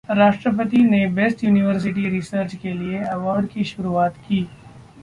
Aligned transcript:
राष्ट्रपति 0.09 0.77
ने 0.77 1.05
best 1.09 1.43
university, 1.43 2.09
research 2.09 2.55
के 2.55 2.73
लिए 2.73 3.03
अवॉर्ड 3.05 3.47
की 3.47 3.63
शुरुआत 3.63 4.17
की 4.19 4.41